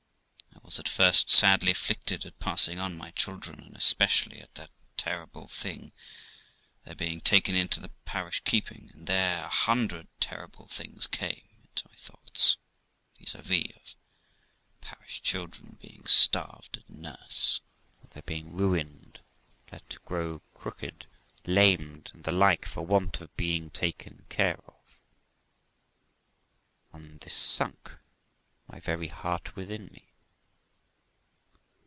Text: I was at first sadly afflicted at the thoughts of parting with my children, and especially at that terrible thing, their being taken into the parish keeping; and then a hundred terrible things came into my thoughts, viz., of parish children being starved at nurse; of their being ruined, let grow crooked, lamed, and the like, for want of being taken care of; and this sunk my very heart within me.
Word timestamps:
I 0.53 0.73
was 0.73 0.79
at 0.79 0.87
first 0.87 1.29
sadly 1.29 1.71
afflicted 1.71 2.25
at 2.25 2.39
the 2.39 2.43
thoughts 2.45 2.69
of 2.69 2.75
parting 2.77 2.91
with 2.93 2.97
my 2.99 3.11
children, 3.11 3.59
and 3.59 3.75
especially 3.75 4.39
at 4.39 4.55
that 4.55 4.69
terrible 4.95 5.49
thing, 5.49 5.91
their 6.85 6.95
being 6.95 7.19
taken 7.19 7.55
into 7.55 7.81
the 7.81 7.89
parish 8.05 8.39
keeping; 8.45 8.89
and 8.93 9.05
then 9.05 9.43
a 9.43 9.49
hundred 9.49 10.07
terrible 10.21 10.67
things 10.67 11.07
came 11.07 11.43
into 11.63 11.89
my 11.89 11.95
thoughts, 11.97 12.55
viz., 13.19 13.35
of 13.35 13.95
parish 14.79 15.21
children 15.21 15.77
being 15.81 16.05
starved 16.05 16.77
at 16.77 16.89
nurse; 16.89 17.59
of 18.01 18.11
their 18.11 18.23
being 18.23 18.53
ruined, 18.53 19.19
let 19.73 19.97
grow 20.05 20.39
crooked, 20.53 21.05
lamed, 21.45 22.11
and 22.13 22.23
the 22.23 22.31
like, 22.31 22.65
for 22.65 22.85
want 22.85 23.19
of 23.19 23.35
being 23.35 23.69
taken 23.71 24.25
care 24.29 24.61
of; 24.67 24.81
and 26.93 27.19
this 27.21 27.33
sunk 27.35 27.91
my 28.69 28.79
very 28.79 29.09
heart 29.09 29.57
within 29.57 29.87
me. 29.87 30.07